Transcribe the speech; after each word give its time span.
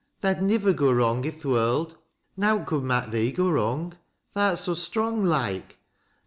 Tha'd 0.21 0.41
nivver 0.41 0.73
go 0.73 0.91
wrong 0.91 1.23
i' 1.27 1.29
th' 1.29 1.45
world. 1.45 1.99
Kowt 2.39 2.65
could 2.65 2.81
mak' 2.83 3.11
thee 3.11 3.31
go 3.31 3.51
wrong. 3.51 3.95
Tha'rt 4.33 4.57
so 4.57 4.73
strong 4.73 5.23
like, 5.23 5.61
Ar. 5.61 5.67
tha'.' 5.69 5.75